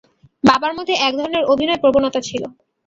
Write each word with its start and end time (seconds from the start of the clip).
বাবার 0.43 0.73
মধ্যে 0.77 0.93
একধরনের 0.99 1.43
অভিনয় 1.53 1.81
প্রবণতা 1.83 2.19
ছিল। 2.27 2.43